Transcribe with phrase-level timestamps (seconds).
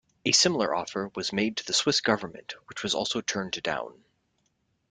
[0.25, 4.03] A similar offer was made to the Swiss government which was also turned down.